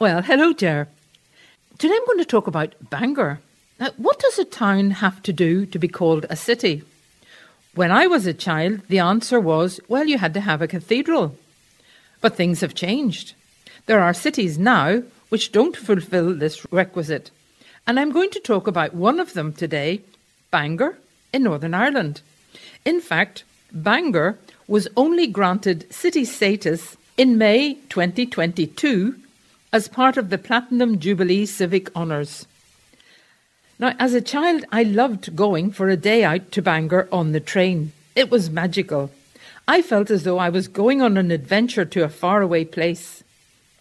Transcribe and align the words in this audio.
Well, 0.00 0.22
hello, 0.22 0.52
Ger. 0.52 0.88
Today 1.78 1.94
I'm 1.94 2.06
going 2.06 2.18
to 2.18 2.24
talk 2.24 2.48
about 2.48 2.74
Bangor. 2.90 3.38
Now, 3.78 3.90
what 3.96 4.18
does 4.18 4.40
a 4.40 4.44
town 4.44 4.90
have 4.90 5.22
to 5.22 5.32
do 5.32 5.66
to 5.66 5.78
be 5.78 5.86
called 5.86 6.26
a 6.28 6.34
city? 6.34 6.82
When 7.76 7.92
I 7.92 8.08
was 8.08 8.26
a 8.26 8.34
child, 8.34 8.80
the 8.88 8.98
answer 8.98 9.38
was, 9.38 9.78
well, 9.86 10.06
you 10.06 10.18
had 10.18 10.34
to 10.34 10.40
have 10.40 10.60
a 10.60 10.66
cathedral. 10.66 11.36
But 12.20 12.34
things 12.34 12.60
have 12.60 12.74
changed. 12.74 13.34
There 13.86 14.00
are 14.00 14.12
cities 14.12 14.58
now 14.58 15.04
which 15.28 15.52
don't 15.52 15.76
fulfill 15.76 16.34
this 16.34 16.66
requisite. 16.72 17.30
And 17.86 18.00
I'm 18.00 18.10
going 18.10 18.30
to 18.30 18.40
talk 18.40 18.66
about 18.66 18.94
one 18.94 19.20
of 19.20 19.34
them 19.34 19.52
today, 19.52 20.00
Bangor 20.50 20.98
in 21.32 21.44
Northern 21.44 21.72
Ireland. 21.72 22.20
In 22.84 23.00
fact, 23.00 23.44
Bangor 23.70 24.40
was 24.66 24.88
only 24.96 25.28
granted 25.28 25.86
city 25.94 26.24
status 26.24 26.96
in 27.16 27.38
May 27.38 27.74
2022 27.90 29.20
as 29.74 29.88
part 29.88 30.16
of 30.16 30.30
the 30.30 30.38
Platinum 30.38 31.00
Jubilee 31.00 31.44
Civic 31.44 31.92
Honours. 31.96 32.46
Now, 33.76 33.92
as 33.98 34.14
a 34.14 34.20
child, 34.20 34.64
I 34.70 34.84
loved 34.84 35.34
going 35.34 35.72
for 35.72 35.88
a 35.88 35.96
day 35.96 36.22
out 36.22 36.52
to 36.52 36.62
Bangor 36.62 37.08
on 37.10 37.32
the 37.32 37.40
train. 37.40 37.90
It 38.14 38.30
was 38.30 38.48
magical. 38.48 39.10
I 39.66 39.82
felt 39.82 40.12
as 40.12 40.22
though 40.22 40.38
I 40.38 40.48
was 40.48 40.68
going 40.68 41.02
on 41.02 41.16
an 41.16 41.32
adventure 41.32 41.84
to 41.86 42.04
a 42.04 42.08
faraway 42.08 42.64
place. 42.64 43.24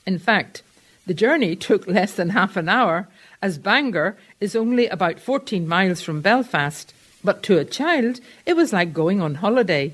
In 0.04 0.18
fact, 0.18 0.64
the 1.06 1.14
journey 1.14 1.56
took 1.68 1.86
less 1.86 2.16
than 2.16 2.30
half 2.30 2.58
an 2.58 2.70
hour, 2.70 3.08
as 3.40 3.60
Bangor 3.60 4.18
is 4.40 4.56
only 4.56 4.88
about 4.88 5.20
14 5.20 5.68
miles 5.68 6.02
from 6.02 6.22
Belfast, 6.22 6.92
but 7.24 7.44
to 7.44 7.60
a 7.60 7.66
child, 7.66 8.20
it 8.48 8.56
was 8.56 8.74
like 8.74 8.94
going 8.94 9.22
on 9.22 9.36
holiday. 9.36 9.94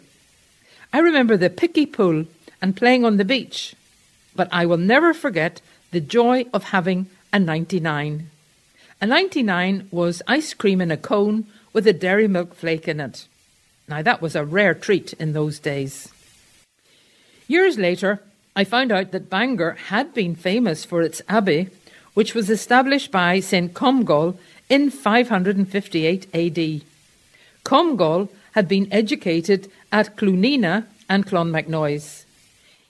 I 0.94 1.00
remember 1.00 1.36
the 1.36 1.50
Pickie 1.50 1.86
pool 1.86 2.24
and 2.62 2.78
playing 2.78 3.04
on 3.04 3.18
the 3.18 3.26
beach, 3.26 3.76
but 4.34 4.48
I 4.50 4.66
will 4.66 4.78
never 4.78 5.14
forget 5.14 5.60
the 5.92 6.02
joy 6.02 6.46
of 6.54 6.66
having 6.66 7.08
a 7.34 7.40
99. 7.40 8.30
A 9.02 9.06
99 9.06 9.88
was 9.92 10.22
ice 10.28 10.54
cream 10.54 10.82
in 10.82 10.92
a 10.92 10.98
cone 10.98 11.46
with 11.74 11.88
a 11.88 11.94
dairy 11.94 12.28
milk 12.28 12.54
flake 12.54 12.88
in 12.88 13.00
it. 13.00 13.28
Now, 13.88 14.02
that 14.02 14.22
was 14.22 14.36
a 14.36 14.46
rare 14.46 14.74
treat 14.74 15.14
in 15.14 15.34
those 15.34 15.58
days. 15.60 16.10
Years 17.48 17.78
later, 17.78 18.22
I 18.56 18.64
found 18.64 18.92
out 18.92 19.12
that 19.12 19.30
Bangor 19.30 19.72
had 19.88 20.14
been 20.14 20.36
famous 20.36 20.86
for 20.86 21.02
its 21.02 21.22
abbey, 21.28 21.70
which 22.14 22.36
was 22.36 22.50
established 22.50 23.10
by 23.12 23.40
St. 23.40 23.74
Comgall 23.74 24.38
in 24.70 24.92
558 24.92 26.28
AD. 26.36 26.82
Comgall 27.64 28.30
had 28.52 28.68
been 28.68 28.88
educated 28.92 29.72
at 29.92 30.16
Clonenagh 30.18 30.86
and 31.08 31.26
Clonmacnoise. 31.26 32.26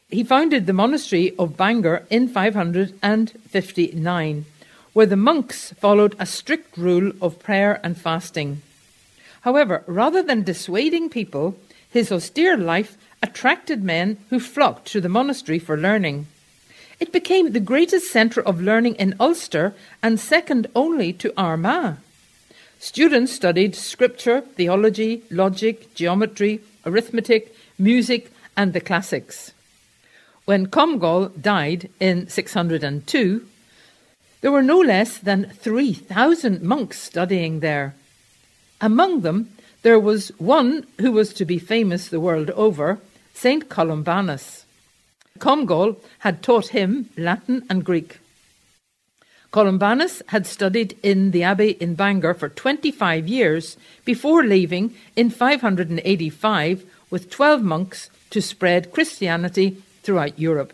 He 0.09 0.23
founded 0.23 0.65
the 0.65 0.73
monastery 0.73 1.35
of 1.37 1.55
Bangor 1.55 2.03
in 2.09 2.29
559, 2.29 4.45
where 4.93 5.05
the 5.05 5.15
monks 5.15 5.71
followed 5.73 6.15
a 6.17 6.25
strict 6.25 6.75
rule 6.77 7.11
of 7.21 7.37
prayer 7.37 7.79
and 7.83 7.95
fasting. 7.95 8.63
However, 9.41 9.83
rather 9.85 10.23
than 10.23 10.41
dissuading 10.41 11.09
people, 11.09 11.55
his 11.91 12.11
austere 12.11 12.57
life 12.57 12.97
attracted 13.21 13.83
men 13.83 14.17
who 14.31 14.39
flocked 14.39 14.87
to 14.87 14.99
the 14.99 15.09
monastery 15.09 15.59
for 15.59 15.77
learning. 15.77 16.25
It 16.99 17.11
became 17.11 17.51
the 17.51 17.59
greatest 17.59 18.11
centre 18.11 18.41
of 18.41 18.59
learning 18.59 18.95
in 18.95 19.13
Ulster 19.19 19.75
and 20.01 20.19
second 20.19 20.65
only 20.75 21.13
to 21.13 21.31
Armagh. 21.37 21.97
Students 22.79 23.31
studied 23.31 23.75
scripture, 23.75 24.41
theology, 24.41 25.21
logic, 25.29 25.93
geometry, 25.93 26.61
arithmetic, 26.83 27.55
music, 27.77 28.31
and 28.57 28.73
the 28.73 28.81
classics. 28.81 29.51
When 30.49 30.65
Comgall 30.65 31.29
died 31.39 31.91
in 31.99 32.27
602, 32.27 33.45
there 34.41 34.51
were 34.51 34.63
no 34.63 34.79
less 34.79 35.19
than 35.19 35.51
3,000 35.51 36.63
monks 36.63 36.99
studying 36.99 37.59
there. 37.59 37.93
Among 38.81 39.21
them, 39.21 39.51
there 39.83 39.99
was 39.99 40.29
one 40.39 40.87
who 40.99 41.11
was 41.11 41.33
to 41.33 41.45
be 41.45 41.59
famous 41.59 42.07
the 42.07 42.19
world 42.19 42.49
over, 42.49 42.97
St. 43.31 43.69
Columbanus. 43.69 44.63
Comgall 45.37 45.97
had 46.25 46.41
taught 46.41 46.69
him 46.69 47.11
Latin 47.15 47.63
and 47.69 47.85
Greek. 47.85 48.17
Columbanus 49.53 50.23
had 50.29 50.47
studied 50.47 50.97
in 51.03 51.29
the 51.29 51.43
abbey 51.43 51.77
in 51.79 51.93
Bangor 51.93 52.33
for 52.33 52.49
25 52.49 53.27
years 53.27 53.77
before 54.03 54.43
leaving 54.43 54.95
in 55.15 55.29
585 55.29 56.85
with 57.11 57.29
12 57.29 57.61
monks 57.61 58.09
to 58.31 58.41
spread 58.41 58.91
Christianity 58.91 59.83
throughout 60.09 60.39
Europe. 60.39 60.73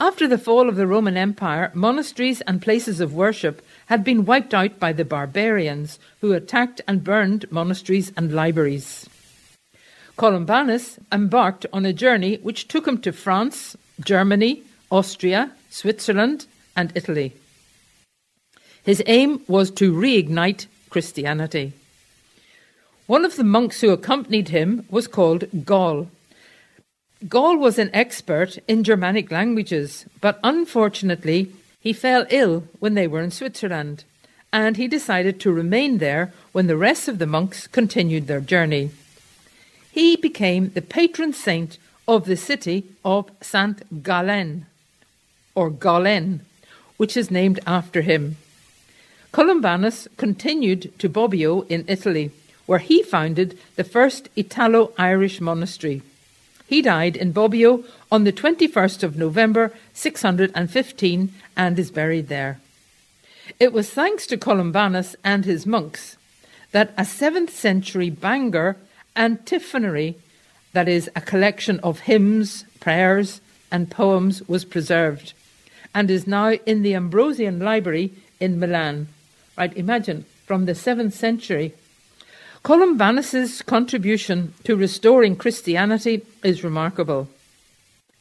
After 0.00 0.26
the 0.26 0.36
fall 0.36 0.68
of 0.68 0.74
the 0.74 0.88
Roman 0.88 1.16
Empire, 1.16 1.70
monasteries 1.72 2.40
and 2.40 2.60
places 2.60 2.98
of 2.98 3.14
worship 3.14 3.64
had 3.86 4.02
been 4.02 4.24
wiped 4.24 4.52
out 4.52 4.80
by 4.80 4.92
the 4.92 5.04
barbarians 5.04 6.00
who 6.20 6.32
attacked 6.32 6.80
and 6.88 7.04
burned 7.04 7.44
monasteries 7.52 8.10
and 8.16 8.34
libraries. 8.34 9.08
Columbanus 10.18 10.98
embarked 11.12 11.64
on 11.72 11.86
a 11.86 11.92
journey 11.92 12.40
which 12.42 12.66
took 12.66 12.88
him 12.88 12.98
to 13.02 13.12
France, 13.12 13.76
Germany, 14.00 14.64
Austria, 14.90 15.52
Switzerland, 15.70 16.46
and 16.74 16.90
Italy. 16.96 17.34
His 18.82 19.00
aim 19.06 19.42
was 19.46 19.70
to 19.78 19.92
reignite 19.92 20.66
Christianity. 20.90 21.72
One 23.06 23.24
of 23.24 23.36
the 23.36 23.44
monks 23.44 23.80
who 23.80 23.90
accompanied 23.90 24.48
him 24.48 24.86
was 24.90 25.06
called 25.06 25.64
Gall, 25.64 26.08
Gall 27.28 27.56
was 27.56 27.78
an 27.78 27.90
expert 27.92 28.58
in 28.66 28.82
Germanic 28.82 29.30
languages, 29.30 30.06
but 30.20 30.40
unfortunately, 30.42 31.52
he 31.78 31.92
fell 31.92 32.26
ill 32.30 32.64
when 32.80 32.94
they 32.94 33.06
were 33.06 33.20
in 33.20 33.30
Switzerland, 33.30 34.04
and 34.52 34.76
he 34.76 34.88
decided 34.88 35.38
to 35.40 35.52
remain 35.52 35.98
there 35.98 36.32
when 36.50 36.66
the 36.66 36.76
rest 36.76 37.06
of 37.06 37.18
the 37.18 37.26
monks 37.26 37.68
continued 37.68 38.26
their 38.26 38.40
journey. 38.40 38.90
He 39.92 40.16
became 40.16 40.70
the 40.70 40.82
patron 40.82 41.32
saint 41.32 41.78
of 42.08 42.24
the 42.24 42.36
city 42.36 42.84
of 43.04 43.30
Saint 43.40 44.02
Gallen, 44.02 44.66
or 45.54 45.70
Galen, 45.70 46.40
which 46.96 47.16
is 47.16 47.30
named 47.30 47.60
after 47.66 48.02
him. 48.02 48.36
Columbanus 49.32 50.08
continued 50.16 50.92
to 50.98 51.08
Bobbio 51.08 51.66
in 51.68 51.84
Italy, 51.86 52.32
where 52.66 52.80
he 52.80 53.02
founded 53.02 53.58
the 53.76 53.84
first 53.84 54.28
Italo 54.34 54.92
Irish 54.98 55.40
monastery. 55.40 56.02
He 56.72 56.80
died 56.80 57.16
in 57.18 57.34
Bobbio 57.34 57.84
on 58.10 58.24
the 58.24 58.32
21st 58.32 59.02
of 59.02 59.18
November 59.18 59.74
615 59.92 61.34
and 61.54 61.78
is 61.78 61.90
buried 61.90 62.28
there. 62.28 62.60
It 63.60 63.74
was 63.74 63.90
thanks 63.90 64.26
to 64.28 64.38
Columbanus 64.38 65.14
and 65.22 65.44
his 65.44 65.66
monks 65.66 66.16
that 66.70 66.94
a 66.96 67.02
7th 67.02 67.50
century 67.50 68.08
Bangor 68.08 68.78
antiphonary, 69.14 70.16
that 70.72 70.88
is, 70.88 71.10
a 71.14 71.20
collection 71.20 71.78
of 71.80 72.08
hymns, 72.08 72.64
prayers, 72.80 73.42
and 73.70 73.90
poems, 73.90 74.42
was 74.48 74.64
preserved 74.64 75.34
and 75.94 76.10
is 76.10 76.26
now 76.26 76.52
in 76.52 76.80
the 76.80 76.94
Ambrosian 76.94 77.60
Library 77.60 78.14
in 78.40 78.58
Milan. 78.58 79.08
Right, 79.58 79.76
imagine 79.76 80.24
from 80.46 80.64
the 80.64 80.72
7th 80.72 81.12
century 81.12 81.74
Columbanus's 82.62 83.60
contribution 83.60 84.54
to 84.62 84.76
restoring 84.76 85.34
Christianity 85.34 86.22
is 86.44 86.62
remarkable. 86.62 87.28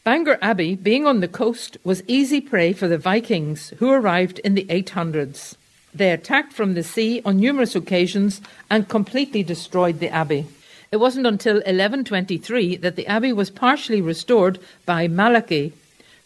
Bangor 0.03 0.39
Abbey, 0.41 0.75
being 0.75 1.05
on 1.05 1.19
the 1.19 1.27
coast, 1.27 1.77
was 1.83 2.01
easy 2.07 2.41
prey 2.41 2.73
for 2.73 2.87
the 2.87 2.97
Vikings 2.97 3.69
who 3.77 3.91
arrived 3.91 4.39
in 4.39 4.55
the 4.55 4.65
800s. 4.65 5.53
They 5.93 6.11
attacked 6.11 6.53
from 6.53 6.73
the 6.73 6.81
sea 6.81 7.21
on 7.23 7.37
numerous 7.37 7.75
occasions 7.75 8.41
and 8.67 8.89
completely 8.89 9.43
destroyed 9.43 9.99
the 9.99 10.09
abbey. 10.09 10.47
It 10.91 10.97
wasn't 10.97 11.27
until 11.27 11.57
1123 11.57 12.77
that 12.77 12.95
the 12.95 13.05
abbey 13.05 13.31
was 13.31 13.51
partially 13.51 14.01
restored 14.01 14.57
by 14.87 15.07
Malachy, 15.07 15.73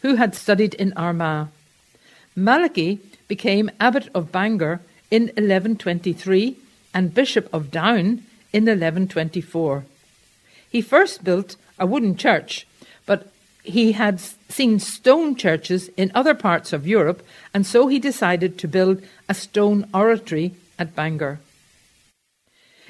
who 0.04 0.16
had 0.16 0.36
studied 0.36 0.74
in 0.76 0.94
Armagh. 0.94 1.50
Malachy 2.34 3.00
became 3.28 3.72
abbot 3.82 4.08
of 4.16 4.32
Bangor 4.32 4.80
in 5.12 5.24
1123 5.24 6.56
and 6.96 7.14
Bishop 7.14 7.48
of 7.54 7.70
Down 7.70 8.24
in 8.54 8.64
1124. 8.64 9.84
He 10.72 10.82
first 10.82 11.24
built 11.24 11.58
a 11.78 11.86
wooden 11.86 12.16
church, 12.16 12.66
but 13.06 13.32
he 13.64 13.92
had 13.92 14.20
seen 14.50 14.80
stone 14.80 15.36
churches 15.36 15.90
in 15.98 16.12
other 16.16 16.34
parts 16.34 16.72
of 16.72 16.88
Europe, 16.88 17.22
and 17.54 17.66
so 17.66 17.88
he 17.88 18.00
decided 18.00 18.58
to 18.58 18.68
build 18.68 19.04
a 19.28 19.34
stone 19.34 19.88
oratory 19.94 20.54
at 20.80 20.96
Bangor. 20.96 21.40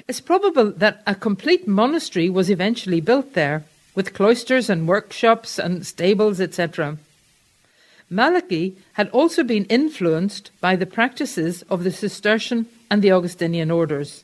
It's 0.06 0.20
probable 0.20 0.70
that 0.70 1.02
a 1.06 1.16
complete 1.16 1.66
monastery 1.66 2.30
was 2.30 2.48
eventually 2.48 3.00
built 3.00 3.34
there, 3.34 3.64
with 3.96 4.14
cloisters 4.14 4.70
and 4.70 4.86
workshops 4.86 5.58
and 5.58 5.84
stables, 5.84 6.40
etc. 6.40 6.98
Malachy 8.08 8.76
had 8.94 9.08
also 9.10 9.42
been 9.42 9.64
influenced 9.64 10.50
by 10.60 10.76
the 10.76 10.86
practices 10.86 11.62
of 11.68 11.82
the 11.82 11.90
Cistercian 11.90 12.66
and 12.90 13.02
the 13.02 13.10
Augustinian 13.10 13.70
orders. 13.70 14.22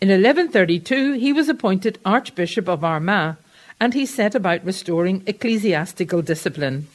In 0.00 0.08
1132, 0.08 1.14
he 1.14 1.32
was 1.32 1.48
appointed 1.48 1.98
Archbishop 2.04 2.68
of 2.68 2.84
Armagh 2.84 3.36
and 3.80 3.94
he 3.94 4.04
set 4.04 4.34
about 4.34 4.64
restoring 4.64 5.22
ecclesiastical 5.26 6.20
discipline. 6.20 6.86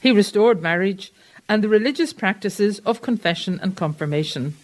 He 0.00 0.12
restored 0.12 0.62
marriage 0.62 1.12
and 1.48 1.64
the 1.64 1.68
religious 1.68 2.12
practices 2.12 2.78
of 2.80 3.02
confession 3.02 3.58
and 3.62 3.74
confirmation. 3.76 4.54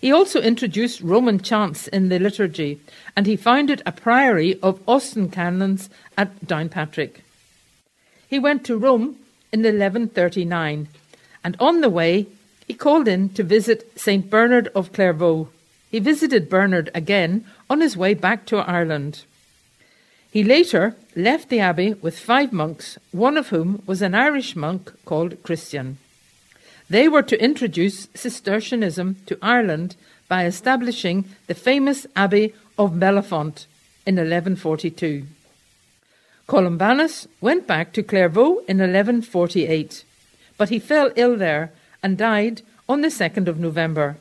He 0.00 0.12
also 0.12 0.40
introduced 0.40 1.00
Roman 1.00 1.40
chants 1.40 1.86
in 1.88 2.08
the 2.08 2.18
liturgy, 2.18 2.80
and 3.14 3.26
he 3.26 3.36
founded 3.36 3.82
a 3.84 3.92
priory 3.92 4.58
of 4.62 4.80
Austin 4.88 5.30
canons 5.30 5.90
at 6.16 6.46
Downpatrick. 6.46 7.20
He 8.26 8.38
went 8.38 8.64
to 8.64 8.78
Rome 8.78 9.16
in 9.52 9.60
1139, 9.60 10.88
and 11.42 11.56
on 11.58 11.80
the 11.80 11.90
way 11.90 12.26
he 12.66 12.74
called 12.74 13.08
in 13.08 13.28
to 13.30 13.42
visit 13.42 13.98
St. 13.98 14.30
Bernard 14.30 14.68
of 14.76 14.92
Clairvaux. 14.92 15.48
He 15.90 15.98
visited 15.98 16.48
Bernard 16.48 16.88
again 16.94 17.44
on 17.68 17.80
his 17.80 17.96
way 17.96 18.14
back 18.14 18.46
to 18.46 18.58
Ireland. 18.58 19.24
He 20.30 20.44
later 20.44 20.94
left 21.16 21.48
the 21.48 21.58
abbey 21.58 21.94
with 21.94 22.16
five 22.16 22.52
monks, 22.52 22.96
one 23.10 23.36
of 23.36 23.48
whom 23.48 23.82
was 23.86 24.02
an 24.02 24.14
Irish 24.14 24.54
monk 24.54 24.92
called 25.04 25.42
Christian. 25.42 25.98
They 26.88 27.08
were 27.08 27.22
to 27.22 27.42
introduce 27.42 28.06
Cistercianism 28.14 29.16
to 29.26 29.38
Ireland 29.42 29.96
by 30.28 30.44
establishing 30.44 31.24
the 31.48 31.54
famous 31.54 32.06
Abbey 32.14 32.54
of 32.78 32.92
Mellifont 32.92 33.66
in 34.06 34.14
1142. 34.14 35.26
Columbanus 36.50 37.28
went 37.40 37.68
back 37.68 37.92
to 37.92 38.02
Clairvaux 38.02 38.58
in 38.66 38.78
1148, 38.78 40.02
but 40.58 40.68
he 40.68 40.80
fell 40.80 41.12
ill 41.14 41.36
there 41.36 41.70
and 42.02 42.18
died 42.18 42.62
on 42.88 43.02
the 43.02 43.06
2nd 43.06 43.46
of 43.46 43.60
November. 43.60 44.16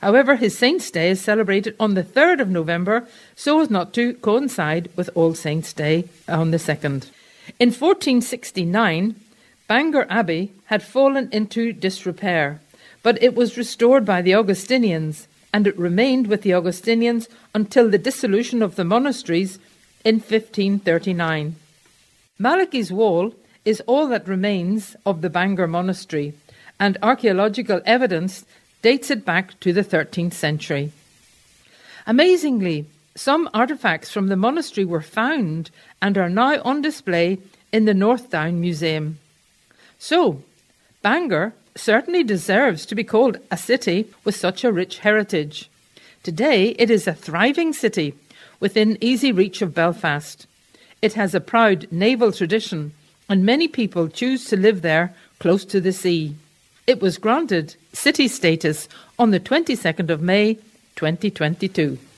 However, 0.00 0.36
his 0.36 0.56
Saint's 0.56 0.88
Day 0.92 1.10
is 1.10 1.20
celebrated 1.20 1.74
on 1.80 1.94
the 1.94 2.04
3rd 2.04 2.40
of 2.40 2.48
November 2.48 3.08
so 3.34 3.60
as 3.60 3.68
not 3.68 3.92
to 3.94 4.14
coincide 4.14 4.88
with 4.94 5.10
All 5.16 5.34
Saints' 5.34 5.72
Day 5.72 6.04
on 6.28 6.52
the 6.52 6.58
2nd. 6.58 7.10
In 7.58 7.70
1469, 7.70 9.16
Bangor 9.66 10.06
Abbey 10.08 10.52
had 10.66 10.84
fallen 10.84 11.28
into 11.32 11.72
disrepair, 11.72 12.60
but 13.02 13.20
it 13.20 13.34
was 13.34 13.58
restored 13.58 14.04
by 14.04 14.22
the 14.22 14.34
Augustinians, 14.34 15.26
and 15.52 15.66
it 15.66 15.76
remained 15.76 16.28
with 16.28 16.42
the 16.42 16.54
Augustinians 16.54 17.28
until 17.56 17.90
the 17.90 17.98
dissolution 17.98 18.62
of 18.62 18.76
the 18.76 18.84
monasteries 18.84 19.58
in 20.06 20.20
1539. 20.20 21.56
Malachy's 22.38 22.92
wall 22.92 23.34
is 23.64 23.82
all 23.88 24.06
that 24.06 24.28
remains 24.28 24.94
of 25.04 25.20
the 25.20 25.28
Bangor 25.28 25.66
monastery, 25.66 26.32
and 26.78 26.96
archaeological 27.02 27.80
evidence 27.84 28.44
dates 28.82 29.10
it 29.10 29.24
back 29.24 29.58
to 29.58 29.72
the 29.72 29.82
13th 29.82 30.32
century. 30.32 30.92
Amazingly, 32.06 32.86
some 33.16 33.50
artifacts 33.52 34.12
from 34.12 34.28
the 34.28 34.36
monastery 34.36 34.84
were 34.84 35.02
found 35.02 35.72
and 36.00 36.16
are 36.16 36.30
now 36.30 36.62
on 36.62 36.82
display 36.82 37.38
in 37.72 37.84
the 37.84 37.94
North 37.94 38.30
Down 38.30 38.60
Museum. 38.60 39.18
So, 39.98 40.40
Bangor 41.02 41.52
certainly 41.74 42.22
deserves 42.22 42.86
to 42.86 42.94
be 42.94 43.02
called 43.02 43.38
a 43.50 43.56
city 43.56 44.06
with 44.22 44.36
such 44.36 44.62
a 44.62 44.70
rich 44.70 45.00
heritage. 45.00 45.68
Today, 46.22 46.76
it 46.78 46.90
is 46.92 47.08
a 47.08 47.12
thriving 47.12 47.72
city 47.72 48.14
within 48.60 48.98
easy 49.00 49.32
reach 49.32 49.62
of 49.62 49.74
Belfast. 49.74 50.46
It 51.02 51.14
has 51.14 51.34
a 51.34 51.40
proud 51.40 51.86
naval 51.90 52.32
tradition, 52.32 52.92
and 53.28 53.44
many 53.44 53.68
people 53.68 54.08
choose 54.08 54.44
to 54.46 54.56
live 54.56 54.82
there 54.82 55.14
close 55.38 55.64
to 55.66 55.80
the 55.80 55.92
sea. 55.92 56.34
It 56.86 57.00
was 57.00 57.18
granted 57.18 57.74
city 57.92 58.28
status 58.28 58.88
on 59.18 59.30
the 59.30 59.40
22nd 59.40 60.10
of 60.10 60.22
May 60.22 60.54
2022. 60.96 61.98